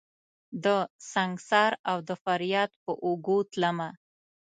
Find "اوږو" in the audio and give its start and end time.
3.05-3.37